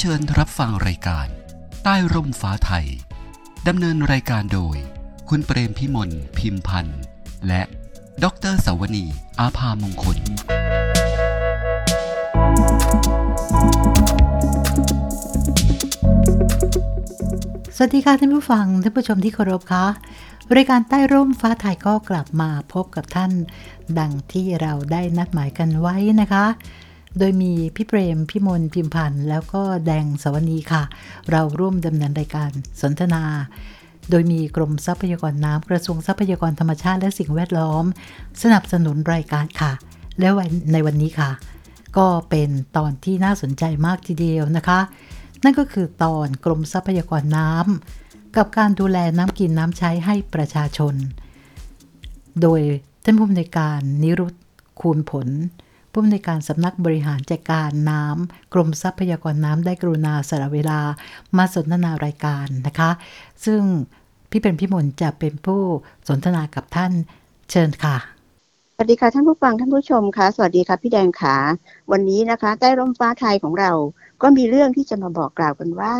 [0.00, 1.28] เชิญรับฟังรายการ
[1.84, 2.86] ใต้ร่มฟ้าไทย
[3.68, 4.76] ดำเนินรายการโดย
[5.28, 7.00] คุณเปรมพิมลพิมพันธ์
[7.46, 7.62] และ
[8.22, 9.04] ดรสาวนี
[9.38, 10.18] อาภามงคล
[17.76, 19.84] สวัสดีค่ะท่านผู้ฟังท่านผู้ชมที่เคารพคะ
[20.56, 23.32] รายการใต้ร่มฟ้าไทยก็กลับมาพบกับท่าน
[23.98, 26.46] ดังที่เราได้นัดหมายกันไว้นะคะ
[27.18, 30.82] โดยมีพี่เปรม พี่มนพิมพันธ์ แล้วก็แดงสวนีค่ะ
[31.30, 33.22] เราร่วมดำเนินรายการสนทนา
[34.10, 37.84] โดยมีกรมทรัพยากรน้ำกระทรวงทรัพยากรธรรมชาติและสิ่งแวดล้อม
[38.42, 39.72] สนับสนุนรายการค่ะ
[40.20, 40.28] และ
[40.72, 41.30] ในวันนี้ค่ะ
[41.96, 44.80] ก็เป็นตอนที่น่าสนใจมากทีเดียวนะคะ
[45.44, 50.94] นั่นก็คือตอนกรมทรัพยากรน้ำกับการดูแลน้ำกินน้ำใช้ให้ประชาชน
[52.42, 52.60] โดย
[53.04, 54.34] ท่านผู้อำนวยการนิรุต
[54.80, 55.28] คูณผล
[55.98, 60.80] ผู้อำนวยการสำนักบริหารจัดการน้ำกรมทรัพยากรน้ำได้กรุณาสละเวลา
[61.36, 62.90] มาสนทนารายการนะคะ
[63.44, 63.62] ซึ่ง
[64.30, 65.62] พี่เป็นพี่มนจะเป็นผู้
[66.08, 66.92] สนทนากับท่าน
[67.50, 67.96] เชิญค่ะ
[68.74, 71.36] สวัสดีค่ะท่านผู้ฟังท่านผู้ชมค่ะสวัสดีค่ะพี่แดงขา
[71.92, 73.72] วันนี้นะคะ ใต้ร่มฟ้าไทยของเรา
[74.22, 75.94] ก็มีเรื่องที่จะมาบอกกล่าวกันว่า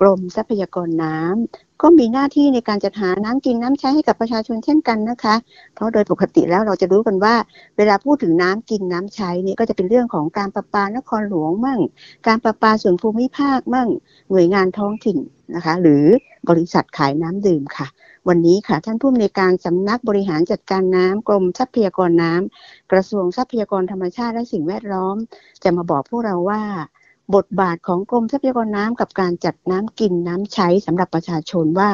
[0.00, 5.34] กรมทรัพยากรน้ำ ก็มีหน้าที่ในการจัดหาน้ำกินน้ำใช้ให้กับประชาชนเช่นกันนะคะ
[5.74, 7.34] เพราะโดยปกติแล้วเราจะรู้กันว่า
[7.76, 11.80] เวลาพูดถึงน้ำกินน้ำใช้เนี่ยก็จะเป็นเรื่องของการประปานครหลวงมั่ง
[12.26, 13.88] การประปาส่วนภูมิภาคมั่ง
[14.30, 15.18] หน่วยงานท้องถิ่น
[15.54, 16.04] นะคะ หรือ
[16.48, 17.86] บริษัทขายน้ำดื่มค่ะ
[18.28, 25.16] วันนี้ค่ะท่านผู้อำนวยการสำนักบริหารจัดการน้ำกรมทรัพยากรน้ำกระทรวงทรัพยากรธรรมชาติและสิ่งแวดล้อม
[25.64, 26.62] จะมาบอกพวกเราว่า
[27.34, 31.90] บทบาทของกรมทรัพยากรน้ำกับการจัดน้ำกินน้ำใช้สำหรับประชาชนว่า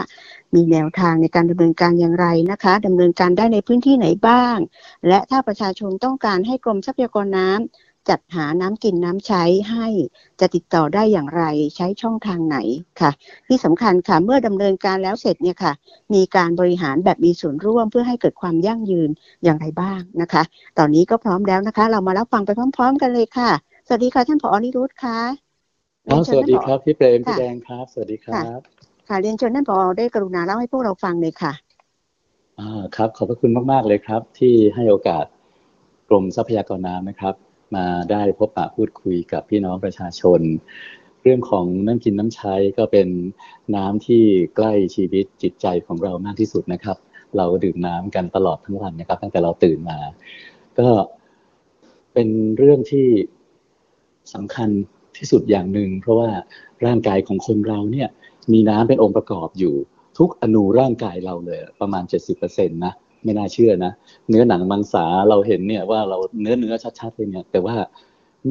[0.54, 4.56] มีแนวทางในการดำเนินการอย่างไรนะคะดำเนินการได้ในพื้นที่ไหนบ้าง
[5.08, 9.86] และถ้าประชาชนต้องการให้กรมทรัพยากรน้ำจัดหาน้ำกินน้ำใช้ให้
[10.40, 11.42] จะติดต่อได้อย่างไร
[11.76, 12.56] ใช้ช่องทางไหน
[13.00, 13.10] ค่ะ
[13.48, 15.72] ที่สำคัญค่ะเมื่อดำเนินการแล้วเสร็จเนี่ยค่ะ
[16.14, 19.10] มีการบริหารแบบมีส่วนร่วมเพื่อให้เกิดความยั่งยืน
[19.44, 20.42] อย่างไรบ้างนะคะ
[20.78, 23.50] ตอนนี้ก็พร้อมแล้วนะคะ เรามารับฟังไปพร้อม ๆ กันเลยค่ะ
[23.86, 25.18] สวัสดีค่ะท่านผอนิรุตค่ะ
[26.08, 28.60] อ๋อสวัสดีครับพี่เปรมค่ะพี่แดงครับ สวัสดีครับ
[29.08, 31.52] ค่ะเรียนเชิญท่านผอได้กรุณาเล่าให้พวกเราฟังเลยค่ะ
[32.58, 35.24] อ่าครับ ขอบพระคุณมากๆเลยครับ ที่ให้โอกาส
[36.08, 37.34] กรมทรัพยากรน้ำนะครับ
[37.76, 40.40] มาได้พบปะพูดคุยกับพี่น้องประชาชน
[41.22, 43.08] เรื่องของน้ำกินน้ำใช้ก็เป็น
[43.76, 44.22] น้ำที่
[44.56, 46.96] ใกล้ชีวิตจิตใจของเรามากที่สุดนะครับ
[47.36, 49.98] เราดื่มน้ำกันตลอดทั้งวันนะครับ ตั้งแต่เราตื่นมา
[50.78, 50.88] ก็
[52.12, 52.28] เป็น
[52.58, 53.08] เรื่องที่
[54.34, 54.68] สำคัญ
[55.16, 56.30] ที่สุดอย่างหนึ่ง เพราะว่า
[56.86, 58.08] ร่างกายของคนเราเนี่ย
[58.52, 59.74] มีน้ำเป็นองค์ประกอบอยู่
[60.18, 62.02] ทุกอนูร่างกายเราเลยประมาณ
[62.38, 62.92] 70%นะ
[63.24, 63.92] ไม่น่าเชื่อนะ
[64.28, 67.76] เนื้อหนังมังสาเราเห็นเนี่ยว่าเราเนื้อเนื้อชัดๆเลยเนี่ย แต่ว่า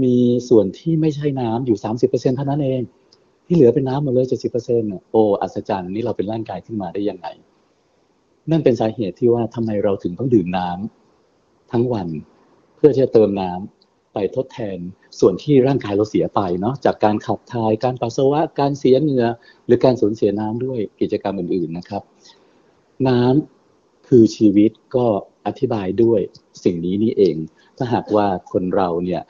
[0.03, 0.17] มี
[0.49, 1.77] ส่วนที่ไม่ใช่น้ำอยู่
[2.09, 2.81] 30%เท่านั้นเอง
[3.45, 7.27] ที่เหลือเป็นน้ำหมดเลย70%น่ะโอ้อัศจรรย์นี่เราเป็นร่างกายขึ้นมาได้ยังไง
[8.51, 12.07] นั่นเป็นสาเหตุที่ว่าทำไมเราถึงต้องดื่มน้ำทั้งวัน
[12.75, 13.80] เพื่อที่จะเติมน้ำ
[14.13, 14.77] ไปทดแทน
[15.19, 19.25] ส่วนที่ร่างกายเราเสียไปเนาะจากการขับถ่ายการปัสสาวะการเสียเหงื่อ
[19.65, 22.03] หรือการสูญเสียน้ำด้วยกิจกรรมอื่นๆนะครับ
[23.07, 25.05] น้ำคือชีวิตก็
[25.45, 26.19] อธิบายด้วย
[26.63, 27.35] สิ่งนี้นี่เอง
[27.77, 29.21] ถ้าหากว่าคนเราเนี่ย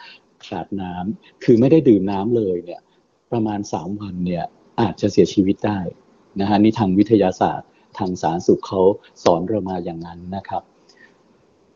[0.45, 2.81] ขาดน้ำคือไม่ได้ดื่มน้ำเลยเนี่ย
[3.31, 4.45] ประมาณสามวันเนี่ย
[4.81, 5.79] อาจจะเสียชีวิตได้
[6.39, 8.81] นะฮะนี่ทางวิทยาศาสตร์ทางสาธารณสุขเขา
[9.23, 10.63] สอนเรามาอย่างนั้นนะครับ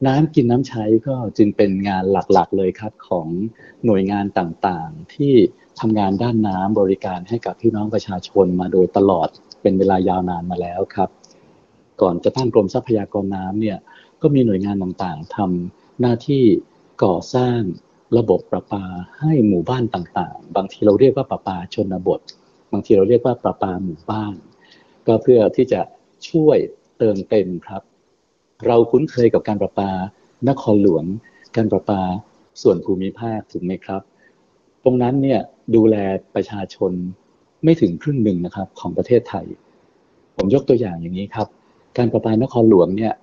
[0.06, 3.28] น้ำกินน้ำใช้ก็จึงเป็นงานหลักๆเลยครับของ
[3.86, 5.34] หน่วยงานต่างๆ ที่
[5.80, 9.28] ทำงานด้านน้ำบริการให้กับพี่น้องประชาชนมาโดยตลอด
[9.62, 11.10] เป็นเวลายาวนานมาแล้วครับ
[12.02, 13.78] ก่อนจะตั้งกรมทรัพยากรน้ำเนี่ย
[14.22, 16.44] ก็มีหน่วยงานต่างๆทำหน้าที่
[17.04, 17.60] ก่อสร้าง
[18.18, 18.86] ระบบประปา
[19.20, 22.22] ให้หมู่บ้านต่างๆ บางทีเราเรียกว่าประปาชนบท
[22.72, 24.36] บางทีเราเรียกว่าประปาหมู่บ้าน
[25.08, 25.82] ก็เพื่อที่จะ
[26.30, 26.58] ช่วย
[26.98, 27.82] เติมเต็มครับ
[28.68, 29.92] เราคุ้นเคยกับการประปา
[30.50, 31.06] นครหลวง
[31.56, 32.02] การประปา
[32.62, 34.02] ส่วนภูมิภาคถูกไหมครับ
[34.84, 35.40] ตรงนั้นเนี่ย
[35.76, 35.96] ดูแล
[36.36, 36.92] ประชาชน
[37.64, 39.46] ไม่ถึงครึ่งหนึ่งนะครับของประเทศไทย
[40.36, 41.48] ผมยกตัวอย่างอย่างนี้ครับ
[41.98, 43.14] การประปานครหลวงเนี่ย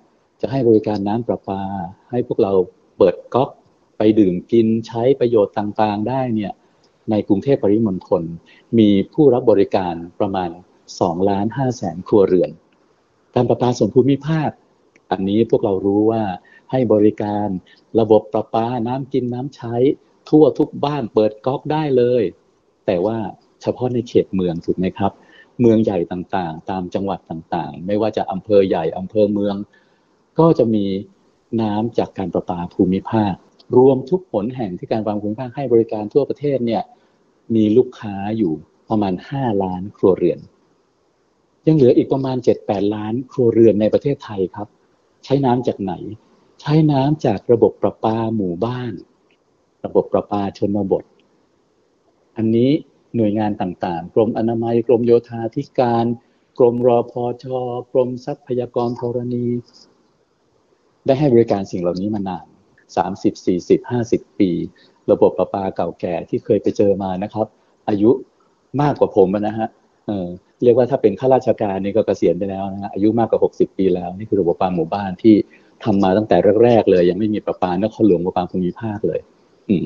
[0.41, 1.61] จะให้บริการน้ำประปา
[2.09, 2.51] ให้พวกเรา
[2.97, 3.49] เปิดก๊อก
[3.97, 6.51] ไปดื่มกินใช้ประโยชน์ต่างๆ ได้เนี่ย
[7.09, 8.23] ในกรุงเทพปริมณฑล
[8.77, 10.49] มีผู้รับบริการประมาณ
[10.89, 12.51] 2ล้าน5แสนครัวเรือน
[13.35, 14.49] การประปาส่วนภูมิภาค
[15.11, 16.23] อันนี้พวกเรารู้ว่า
[16.71, 17.47] ให้บริการ
[17.99, 19.75] ระบบประปาน้ำกินน้ำใช้
[20.29, 22.23] ทั่วทุกบ้านเปิดก๊อกได้เลย
[22.85, 23.17] แต่ว่า
[23.61, 25.11] เฉพาะในเขตเมืองถูกไหมครับ
[25.61, 29.55] เมืองใหญ่ต่างๆ ตามจังหวัดต่างๆ ไม่ว่าจะอำเภอใหญ่อำเภอเมือง
[30.39, 30.85] ก็จะมี
[31.61, 33.33] น้ำจากการประปาภูมิภาค
[33.77, 36.83] รวมทุกผลแห่งที่การวางภูมิภาคให้บริการทั่วประเทศเนี่ย
[37.55, 38.53] มีลูกค้าอยู่
[38.89, 40.39] ประมาณ 5 ล้านครัวเรือน
[41.67, 44.67] ยังเหลืออีกประมาณ 7-8 ล้านครัวเรือนในประเทศไทยครับ
[45.23, 45.93] ใช้น้ำจากไหน
[46.61, 48.93] ใช้น้ำจากระบบประปาหมู่บ้าน
[49.85, 51.03] ระบบประปาชนบท
[52.37, 52.71] อันนี้
[53.15, 56.05] หน่วยงานต่างๆ กรมอนามัยกรมโยธาธิการ
[56.57, 57.45] กรมรอพอช
[57.91, 59.45] กรมทรัพยากรธรณี
[61.05, 62.45] ได้ให้บริการสิ่งเหล่านี้มานาน
[62.95, 64.51] สามสิบสี่สิบห้าสิบปี
[65.11, 67.47] ระบบประปาเก่าแก่ที่เคยไปเจอมานะครับ
[67.87, 68.11] อายุ
[68.81, 69.67] มากกว่าผมนะฮะ
[70.63, 75.35] เรียกว่าถ้าเป็นข้าราชการนี่ก็เกษียณไปแล้วนะฮะอายุมากกว่าหกสิบปีแล้ว นี่คือระบบประปาหมู่บ้านที่
[75.83, 79.19] ทำมาตั้งแต่แรกๆเลย ยังไม่มีประปานครหลวงประปาภูมิภาคเลย
[79.69, 79.85] อืม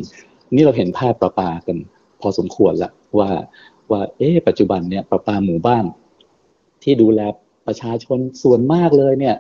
[0.56, 1.78] นี่เราเห็นภาพประปากัน
[2.22, 3.30] พอสมควรละว่า
[3.92, 5.86] ว่า เอ๊ปัจจุบันเนี่ยประปาหมู่บ้าน
[6.84, 7.22] ที่ดูแล
[7.68, 9.36] ประชาชนส่วนมากเลยเนี่ย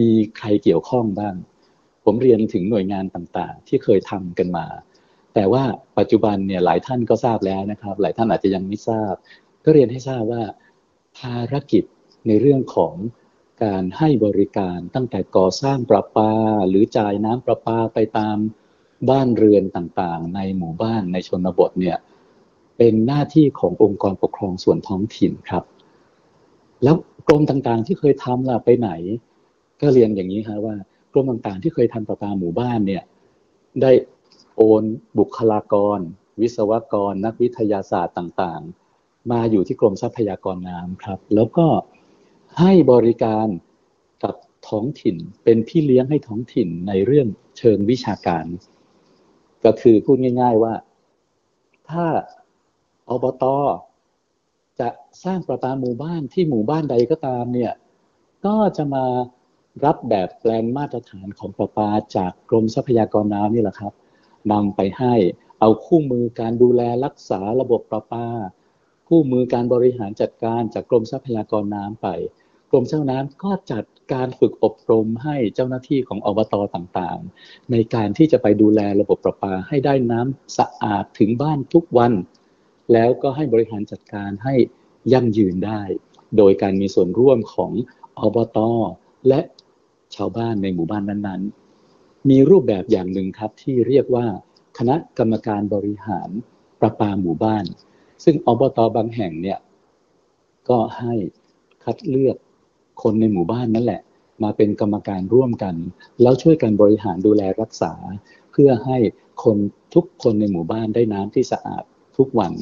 [0.00, 1.34] มีใครเกี่ยวข้องบ้าง
[2.04, 4.66] ผมเรียนถึงหน่วยงานต่างๆ ที่เคยทำกันมา
[5.34, 5.62] แต่ว่า
[5.98, 9.14] ปัจจุบันเนี่ยหลายท่านก็ทราบแล้วนะครับ หลายท่านอาจจะยังไม่ทราบ
[9.64, 10.42] ก็เรียนให้ทราบว่า
[11.18, 11.84] ภารกิจ
[12.26, 12.94] ในเรื่องของ
[13.64, 16.32] การให้บริการตั้งแต่ก่อสร้างประปา
[16.68, 18.36] หรือจ่ายน้ำประปาไปตาม
[19.10, 21.98] บ้านเรือนต่างๆ ในหมู่บ้านในชนบทเนี่ย
[22.78, 25.64] เป็นหน้าที่ขององค์กรปกครองส่วนท้องถิ่นครับ
[26.82, 26.96] แล้ว
[27.28, 28.90] กรมต่างๆที่เคยทำล่ะไปไหน
[29.80, 30.76] ก็เรียนอย่างนี้ครับว่า
[31.12, 33.02] กรมต่างๆที่เคยทำประปาหมู่บ้านเนี่ย
[33.82, 33.92] ได้
[34.56, 34.82] โอน
[35.18, 36.00] บุคลากร
[36.40, 38.89] วิศวกร นักวิทยาศาสตร์ต่างๆ
[39.30, 41.66] มาอยู่ที่กรมทรัพยากรน้ำครับ แล้วก็
[42.58, 43.46] ให้บริการ
[44.22, 44.34] กับ
[44.68, 47.28] ท้องถิ่น เป็นพี่เลี้ยงให้ท้องถิ่นในเรื่อง
[47.58, 48.44] เชิงวิชาการ
[49.64, 50.74] ก็คือพูดง่าย ๆว่า
[51.90, 52.06] ถ้า
[53.08, 53.44] อบต
[54.80, 54.88] จะ
[55.24, 57.72] สร้างประปาหมู่บ้านที่หมู่บ้านใดก็ตามเนี่ย
[58.46, 59.04] ก็จะมา
[59.84, 63.92] รับแบบแปลนมาตรฐานของประปาจากกรมทรัพยากรน้ำนี่แหละครับ
[64.52, 65.14] นำไปให้
[65.60, 68.26] เอาคู่มือการดูแลรักษาระบบประปา
[69.12, 72.08] คู่มือการบริหารจัดการจากกรมทรัพยากรน้ำไป
[72.70, 82.12] กรมเจ้าน้ำก็จัดการฝึกอบรมให้เจ้าหน้าที่ของอบตต่างๆ ในการที่จะไปดูแลระบบประปาให้ได้น้ำสะอาดถึงบ้านทุกวัน
[82.92, 84.54] แล้วก็ให้บริหารจัดการให้
[85.12, 85.82] ยั่งยืนได้
[86.36, 87.72] โดยการมีส่วนร่วมของ
[88.18, 88.58] อบต
[89.28, 89.40] และ
[90.14, 94.26] ชาวบ้านในหมู่บ้านนั้นๆ มีรูปแบบอย่างหนึ่งครับที่เรียกว่า
[94.78, 96.30] คณะกรรมการบริหาร
[96.80, 97.64] ประปาหมู่บ้าน
[98.24, 99.58] ซึ่งอบตบางแห่งเนี่ย
[100.68, 101.14] ก็ให้
[101.84, 102.36] คัดเลือก
[103.02, 104.00] คนในหมู่บ้านนั่นแหละ
[104.42, 105.74] มาเป็นกรรมการร่วมกัน
[106.22, 107.92] แล้วช่วยกันบริหารดูแลรักษา
[108.52, 108.98] เพื่อให้
[109.44, 109.56] คน
[109.94, 111.82] ทุกคนในหมู่บ้านได้น้ำที่สะอาด
[112.16, 112.52] ทุกวัน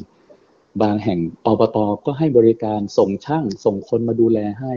[0.81, 4.73] บางแห่งอบตก็ให้บริการส่งช่าง ส่งคนมาดูแลให้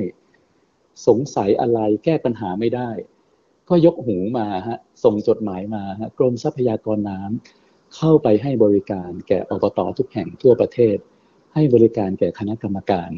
[1.06, 2.90] สงสัยอะไรแก้ปัญหาไม่ได้
[3.68, 7.61] ก็ยกหูมาฮะส่งจดหมายมาฮะกรมทรัพยากรน้ำ
[7.96, 10.96] เข้าไปให้บริการแก่อบตทุกแห่งทั่วประเทศ
[11.54, 13.10] ให้บริการแก่คณะกรรมการ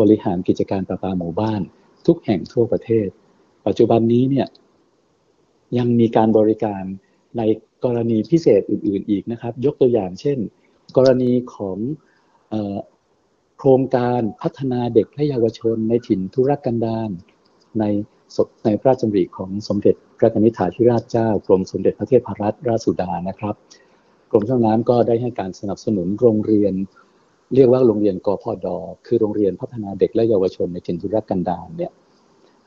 [0.00, 1.60] บริหารกิจการประปาหมู่บ้าน
[2.06, 3.08] ทุกแห่งทั่วประเทศ
[3.66, 4.46] ปัจจุบันนี้เนี่ย
[5.78, 6.82] ยังมีการบริการ
[7.38, 7.42] ใน
[7.84, 10.38] กรณีพิเศษอื่น ๆ อีกนะครับ ยกตัวอย่างเช่น
[10.96, 11.78] กรณีของ
[13.58, 17.10] โครงการพัฒนาเด็กและเยาวชนในถิ่นทุรกันดาร
[17.78, 17.84] ใน
[18.64, 23.54] ในพระราชดำริของสมเด็จพระนิธิถาธิราชเจ้ากรมสมเด็จพระเทพรัตนราชสุดานะครับ
[24.32, 26.74] รมเจ้าน้ำก็ได้ให้การสนับสนุนโรงเรียน
[27.54, 28.66] เรียกว่าโรงเรียนกพด
[29.06, 31.92] คือโรงเรียนพัฒนาเด็กและเยาวชนในถิ่นทุรกันดารเนี่ย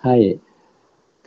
[0.03, 0.15] ให้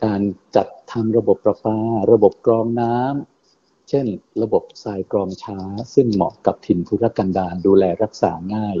[0.03, 0.21] การ
[0.55, 1.77] จัดทำระบบประปา
[2.11, 4.05] ระบบกรองน้ำเช่น
[4.41, 5.59] ระบบทรายกรองช้า
[5.93, 8.77] ซึ่งเหมาะกับถิ่นทุรกันดารดูแลรักษาง่าย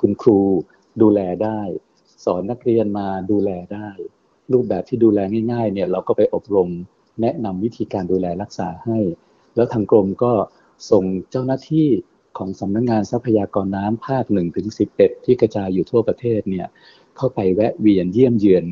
[0.00, 0.40] คุณครู
[1.02, 1.60] ดูแลได้
[2.24, 3.90] สอนนักเรียนมาดูแลได้
[4.52, 5.18] รูปแบบที่ดูแล
[5.52, 6.68] ง่าย ๆ เนี่ยเราก็ไปอบรม
[7.20, 8.98] แนะนำวิธีการดูแลรักษาให้
[9.54, 10.32] แล้วทางกรมก็
[10.90, 11.88] ส่งเจ้าหน้าที่
[12.38, 16.66] ของสำนักงงานทรัพยากรน้ำภาคหนึ่งถึงสิบเอ็ดที่กระจายอยู่ทั่วประเทศเนี่ย
[17.16, 18.64] เข้าไปแวะเวียนเยี่ยมเยือน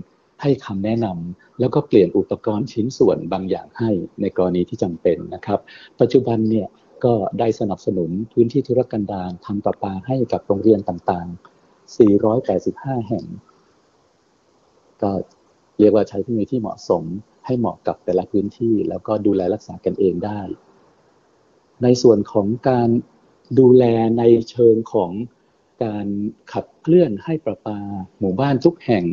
[0.42, 3.90] ให้คำแนะนำแล้วก็เปลี่ยนอุปกรณ์ชิ้นส่วนบางอย่างให้
[4.20, 5.60] ในกรณีที่จำเป็นนะครับ
[6.00, 6.68] ปัจจุบันเนี่ย
[7.04, 13.24] ก็ได้สนับสนุนพื้นที่ธุรกันดารทำประปาให้กับโรงเรียนต่างๆ 485 แห่ง
[15.02, 15.10] ก็
[15.78, 17.04] เรียกว่าใช้เทคโนโลยีที่เหมาะสม
[17.46, 20.40] ให้เหมาะกับแต่ละพื้นที่ แล้วก็ดูแลรักษากันเองได้
[21.82, 22.88] ในส่วนของการ
[23.58, 23.84] ดูแล
[24.18, 25.12] ในเชิงของ
[25.84, 26.06] การ
[26.52, 27.78] ขับเคลื่อนให้ประปา
[28.18, 29.04] หมู่บ้านทุกแห่ง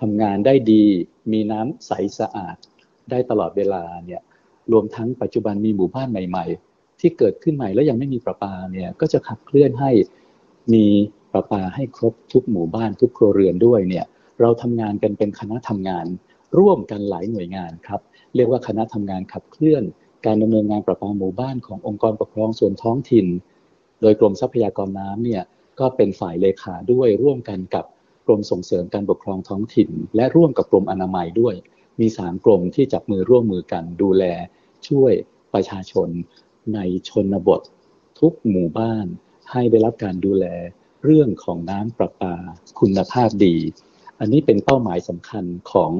[0.00, 0.84] ทำงานได้ดี
[1.32, 2.56] มีน้ำใสสะอาด
[3.10, 4.22] ได้ตลอดเวลาเนี่ย
[4.72, 9.90] รวมทั้งปัจจุบันมีหมู่บ้านใหม่ ๆ ที่เกิดขึ้นใหม่แล้วยังไม่มีประปาเนี่ยก็จะขับเคลื่อนให้
[10.74, 10.86] มี
[11.32, 14.06] ประปาให้ครบทุกหมู่บ้านทุกครัวเรือนด้วยเนี่ย
[14.40, 16.06] เราทำงานกันเป็นคณะทำงาน
[16.58, 18.00] ร่วมกันหลายหน่วยงานครับ
[18.34, 19.82] เรียกว่าคณะทำงานขับเคลื่อน
[20.26, 23.26] การดำเนินงานประปาหมู่บ้านขององค์กรปกครองส่วนท้องถิ่น
[24.00, 25.42] โดยกรมทรัพยากรน้ำเนี่ย
[25.80, 27.84] ก็เป็นฝ่ายเลขาด้วยร่วมกันกับ
[28.26, 31.54] กรมส่งเสริมการปกครองท้องถิ่น และร่วมกับกรมอนามัยด้วย
[32.00, 34.24] มีสามกรมที่จับมือร่วมมือกันดูแล
[34.88, 35.12] ช่วย
[35.54, 36.08] ประชาชน
[36.74, 36.78] ใน
[37.08, 37.60] ชนบท
[38.20, 39.06] ทุกหมู่บ้าน
[39.52, 40.46] ให้ได้รับการดูแล
[41.04, 42.34] เรื่องของน้ำประปา
[42.80, 43.56] คุณภาพดี
[44.20, 45.92] อันนี้เป็นเป้าหมายสำคัญของ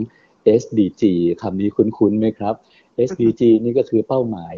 [0.60, 1.02] SDG
[1.42, 2.54] คำนี้คุ้นๆไหมครับ
[3.08, 4.54] SDG นี่ก็คือเป้าหมาย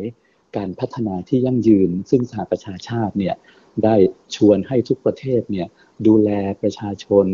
[0.56, 3.36] การพัฒนาที่ยั่งยืน ซึ่งสหประชาชาติเนี่ย
[3.84, 3.96] ได้
[4.36, 5.68] ชวนให้ทุกประเทศเนี่ย
[6.06, 6.30] ดูแล
[6.62, 7.24] ประชาชน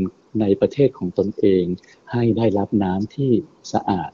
[0.41, 1.65] ในประเทศของตนเอง
[2.13, 3.33] ให้ได้รับน้ำที่
[3.73, 4.11] สะอาด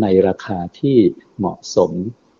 [0.00, 0.98] ในราคาที่
[1.38, 1.92] เหมาะสม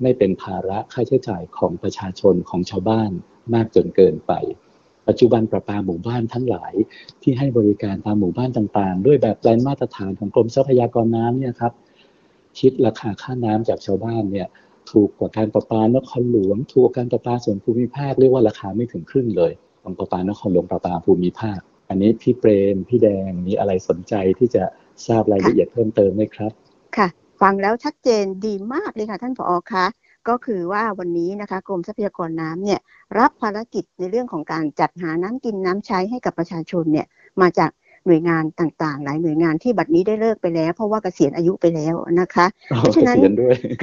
[0.02, 3.10] ไม่เป็นภาระค่าใช้จ่ายของประชาชนของชาวบ้าน
[3.54, 4.32] มากจนเกินไป
[5.08, 6.74] ปัจจุบันประปาหมู่บ้านทั้งหลาย
[7.22, 11.72] ที่ให้บริการตามหมู่บ้านต่างๆ ด้วยแบบแปลนมาตรฐานของกรมทรัพยากรน้ำเนี่ยครับ
[12.58, 14.48] คิดราคาค่าน้ำจากชาวบ้านเนี่ย
[14.90, 21.58] ถูกกว่าการประปานครหลวง ถูกกว่าการประปาส่วนภูมิภาคเรียกว่าราคาไม่ถึงครึ่งเลยของประปานครหลวงประปาภูมิภาค
[21.88, 24.64] อันนี้พี่เปรมพี่แดงมีอะไรสนใจที่จะ
[25.06, 26.52] ทราบรายละเอียดเพิ่มเติมไหมครับ
[26.96, 27.08] ค่ะ
[27.40, 29.86] ฟังแล้วชัดเจนดีมากเลยค่ะท่านผอคะ
[30.28, 32.80] ก็คือว่าวันนี้นะคะกรมทรัพยากรน้ำเนี่ย
[33.18, 37.06] รับภารกิจในเรื่องของการจัดหาน้ำกินน้ำใช้ให้กับประชาชนเนี่ย
[37.40, 37.70] มาจาก
[38.06, 42.46] หน่วยงานต่างๆ หลายหน่วยงานที่บัดนี้ได้เลิกไปแล้ว เพราะว่าเกษียณอายุไปแล้วนะคะ
[42.78, 43.18] เพราะฉะนั้น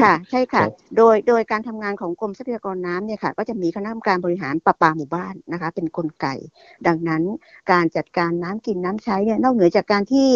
[0.02, 0.64] ค่ะ ใช่ค่ะ
[0.98, 6.28] โดยโดยการทำงานของกรมทรัพยากรน้ำเนี่ยค่ะ ก็จะมีคณะกรรมการบริหารประปาหมู่บ้านนะคะ เป็นนกลไก
[6.88, 7.24] ดังนั้น
[7.72, 10.30] การจัดการน้ำกินน้ำใช้เนี่ยนอกเหนือจากการที่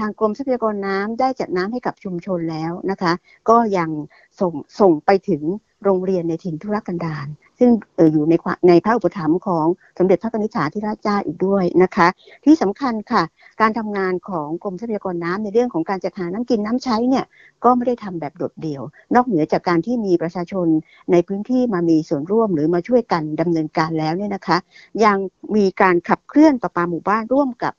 [0.00, 3.12] ทางกรมทรัพยากรน้ำได้จัดน้ำให้กับชุมชนแล้วนะคะ
[3.48, 3.90] ก็ยัง
[4.40, 5.42] ส่งส่งไปถึง
[5.84, 7.26] โรงเรียนในถิ่นทุรกันดาร
[7.58, 7.70] ซึ่ง
[8.12, 8.34] อยู่ใน
[8.68, 9.66] ในพระอุปถัมภ์ของ
[9.98, 12.08] สมเด็จพระนิธิาธิราชเจ้าอีกด้วยนะคะ
[12.44, 13.22] ที่สำคัญค่ะ
[13.60, 17.24] การทำงานของกรมทรัพยากรน้ำในเรื่องของการจัดหาน้ำกินน้ำใช้เนี่ย
[17.64, 18.82] ก็ไม่ได้ทำแบบโดดเดี่ยว
[19.14, 20.66] นอกเหนือจากการที่มีประชาชน
[21.12, 24.58] ในพื้นที่มามีส่วนร่วมหรือมาช่วยกันดำเนินการแล้วเนี่ยนะคะ
[25.04, 25.18] ยัง
[25.56, 27.72] มีการขับเคลื่อนประปาหมู่บ้านร่วมกับ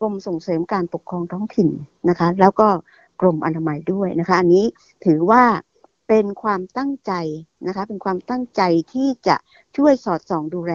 [0.00, 1.68] กรมส่งเสริมการปกครองท้องถิ่น
[2.08, 2.68] นะคะ แล้วก็
[3.20, 4.64] กรมอนามัยด้วยนะคะ อันนี้
[5.04, 5.42] ถือว่า
[6.08, 7.12] เป็นความตั้งใจ
[7.66, 9.36] นะคะ เป็นความตั้งใจที่จะ
[9.76, 10.74] ช่วยสอดส่องดูแล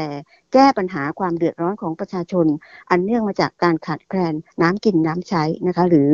[0.54, 2.46] แก้ปัญหาความเดือดร้อนของประชาชน
[2.90, 6.12] อันเนื่องมาจากการขาดแคลนน้ำกินน้ำใช้นะคะ หรือ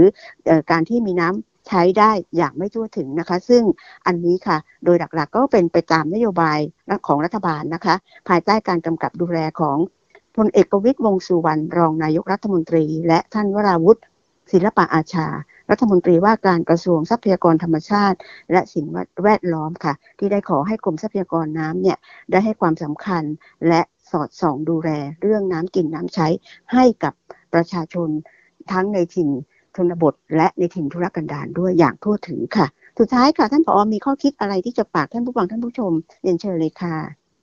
[0.50, 3.64] อการที่มีน้ำใช้ได้อย่างไม่ทั่วถึงนะคะ ซึ่ง
[4.08, 6.60] อันนี้ค่ะ โดยหลักๆก็เป็นไปตามนโยบาย
[7.08, 7.96] ของรัฐบาลนะคะ
[8.28, 9.78] ภายใต้การกำกับดูแลของ
[10.38, 14.02] พลเอกประวิตยวงสุวรรณรองนายกรัฐมนตรี และท่านวราวุฒิ
[14.52, 15.28] ศิลปะอาชา
[15.70, 18.18] รัฐมนตรีว่าการกระทรวงทรัพยากรธรรมชาติ
[18.52, 18.86] และสิ่ง
[19.24, 21.98] แวดล้อมค่ะ ที่ได้ขอให้กรมทรัพยากรน้ำเนี่ย
[22.32, 23.24] ได้ให้ความสำคัญ
[23.68, 24.90] และสอดส่องดูแล
[25.22, 26.28] เรื่องน้ำกินน้ำใช้
[26.74, 27.14] ให้กับ
[27.54, 28.10] ประชาชน
[28.72, 29.30] ทั้งในถิ่น
[29.76, 32.68] ชนบท และในถิ่นธุรกันดารด้วยอย่างทั่วถึงค่ะ
[33.00, 36.96] สุดท้ายค่ะ ท่านผอมีข้อคิดอะไรที่จะฝากท่านผู้ฟังท่านผู้ชมเรียนเชิญเลยค่ะ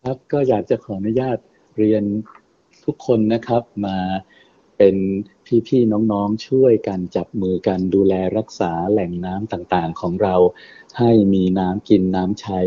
[0.04, 1.38] ครับก็อยากจะขออนุญาต
[1.78, 2.02] เรียน
[2.84, 3.96] ทุกคนนะครับมา
[4.78, 4.96] เป็น
[5.68, 10.34] พี่ๆน้องๆช่วยกันจับมือกันดูแลรักษาแหล่งน้ำต่างๆของเรา
[10.98, 12.60] ให้มีน้ำกินน้ำใช้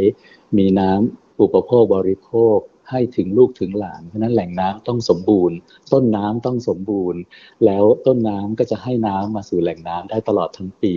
[0.58, 2.58] มีน้ำอุปโภคบริโภค
[2.90, 5.58] ให้ถึงลูกถึงหลาน เพราะนั้นแหล่งน้ำต้องสมบูรณ์
[5.94, 7.22] ต้นน้ำต้องสมบูรณ์
[7.66, 10.94] แล้วต้นน้ำก็จะให้น้ำมาสู่แหล่งน้ำได้ตลอดทั้งปี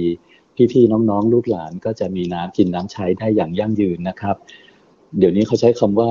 [0.73, 4.37] พี่ๆน้องๆ ลูกหลานก็จะมีน้ำกินน้ำใช้ได้อย่างยั่งยืนนะครับ
[5.19, 6.11] เดี๋ยวนี้เขาใช้คำว่า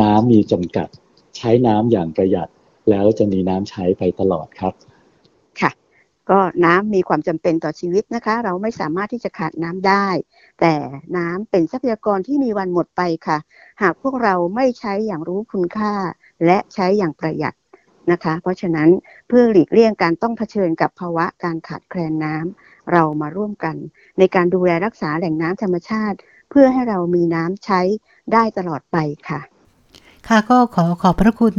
[0.00, 0.88] น้ำมีจำกัด
[1.36, 2.48] ใช้น้ำอย่างประหยัด
[2.90, 4.74] แล้วจะมีน้ำใช้ไปตลอดครับ
[5.60, 5.70] ค่ะ
[6.30, 10.06] ก็น้ำมีความจำเป็นต่อชีวิตนะคะ เราไม่สามารถที่จะขาดน้ำได้
[10.60, 10.74] แต่
[11.16, 13.38] น้ำเป็นทรัพยากรที่มีวันหมดไปค่ะ
[13.82, 15.92] หากพวกเราไม่ใช้อย่างรู้คุณค่า
[16.46, 17.54] และใช้อย่างประหยัด
[18.12, 18.88] นะคะ เพราะฉะนั้น
[19.28, 23.76] เพื่อหลีกเลี่ยงการต้องเผชิญกับภาวะการขาดแคลนน้ำเรามาร่วมกัน
[24.18, 26.18] ในการดูแลรักษาแหล่งน้ำธรรมชาติ
[26.50, 27.80] เพื่อให้เรามีน้ำใช้
[28.32, 28.96] ได้ตลอดไป
[29.28, 29.40] ค่ะ
[30.28, 31.54] ค่ะก็ขอขอบพระคุณ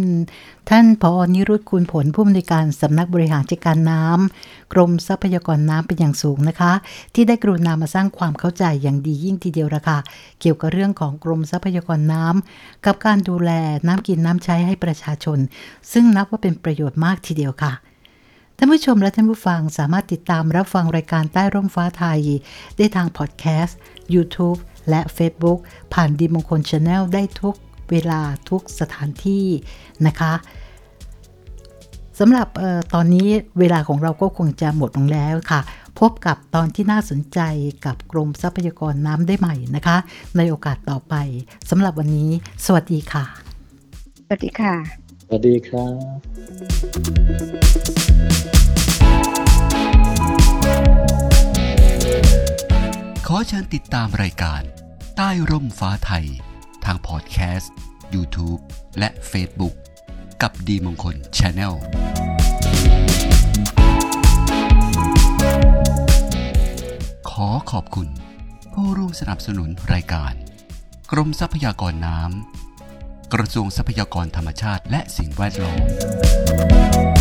[0.70, 6.74] ท่านผอนิรุตคุณผลผู้อำนวยการสำนักบริหารจัดการน้ำกรมทรัพยากรน้ำเป็นอย่างสูงนะคะ
[7.14, 10.00] ที่ได้กรุณามาสร้างความเข้าใจอย่างดียิ่งทีเดียวละค่ะ
[10.40, 13.52] เกี่ยวกับเรื่องของกรมทรัพยากรน้ำกับการดูแล
[13.88, 15.40] น้ำกินน้ำใช้ให้ประชาชน
[15.92, 17.74] ซึ่งนับว่าเป็นประโยชน์มากทีเดียวค่ะ
[18.58, 22.20] ท่านผู้ชมและท่านผู้ฟังสามารถติดตามรับฟังรายการใต้ร่มฟ้าไทย
[22.78, 23.78] ได้ทางพอดแคสต์
[24.14, 25.60] YouTube และ Facebook
[25.94, 27.56] ผ่านดีมงคลชาแนลได้ทุก
[27.92, 29.46] เวลาทุกสถานที่
[30.08, 30.34] นะคะ
[32.20, 33.28] สำหรับออตอนนี้
[33.60, 35.62] เวลาของเราก็คงจะหมดลงแล้วค่ะ
[36.00, 37.40] พบกับตอนที่น่าสนใจ
[37.86, 39.98] กับกรมทรัพยากรน้ำได้ใหม่นะคะ
[40.38, 41.16] ในโอกาสต่อไป
[41.70, 42.30] สำหรับวันนี้
[42.66, 43.26] สวัสดีค่ะ
[44.26, 44.74] สวัสดีค่ะ
[45.28, 47.04] สวัสดีครับ
[53.28, 54.62] ขอเชิญติดตามรายการ
[55.18, 56.26] ใต้ร่มฟ้าไทย
[56.86, 57.74] ทางพอดแคสต์
[58.16, 58.62] YouTube
[59.00, 59.76] และ Facebook
[60.42, 61.74] กับดีมงคล Channel
[67.30, 68.08] ขอขอบคุณ
[68.74, 70.34] ผู้ร่วมสนับสนุนรายการ
[71.12, 77.13] กรมทรัพยากรน้ำกระทรวงทรัพยากรธรรมชาติและสิ่งแวดล้อม